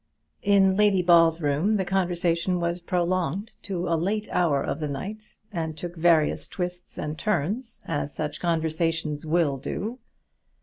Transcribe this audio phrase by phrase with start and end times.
[0.41, 5.41] In Lady Ball's room the conversation was prolonged to a late hour of the night,
[5.51, 9.99] and took various twists and turns, as such conversations will do.